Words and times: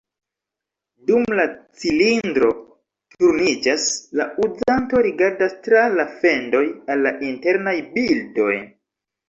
Dum 1.09 1.27
la 1.39 1.43
cilindro 1.81 2.49
turniĝas, 3.17 3.85
la 4.21 4.27
uzanto 4.47 5.05
rigardas 5.11 5.55
tra 5.69 5.85
la 6.01 6.09
fendoj 6.25 6.65
al 6.73 7.07
la 7.09 7.15
internaj 7.31 7.79
bildoj. 7.97 8.53